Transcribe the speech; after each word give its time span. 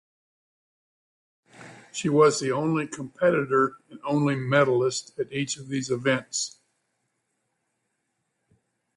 She 1.91 2.09
was 2.09 2.39
the 2.39 2.51
only 2.51 2.87
competitor 2.87 3.77
and 3.91 3.99
only 4.03 4.33
medalist 4.35 5.11
at 5.19 5.31
each 5.31 5.57
of 5.57 5.67
these 5.67 5.91
events. 5.91 6.57